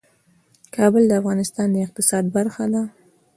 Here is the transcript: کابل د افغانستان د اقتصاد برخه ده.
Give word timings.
کابل 0.75 1.03
د 1.07 1.13
افغانستان 1.21 1.67
د 1.71 1.75
اقتصاد 1.85 2.23
برخه 2.35 2.65
ده. 2.73 2.83